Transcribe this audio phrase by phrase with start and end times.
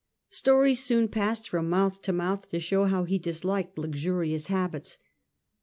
[0.31, 4.97] Stories soon passed from mouth to mouth to show how he disliked luxurious habits.